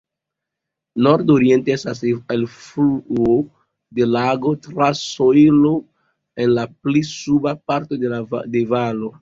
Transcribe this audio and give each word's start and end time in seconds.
Nordoriente 1.07 1.73
estas 1.73 2.01
elfluo 2.35 3.35
de 3.99 4.09
lago, 4.15 4.55
tra 4.65 4.89
sojlo 5.03 5.75
en 6.45 6.53
la 6.59 6.67
pli 6.73 7.05
suba 7.15 7.57
parto 7.73 8.03
de 8.11 8.69
valo. 8.77 9.09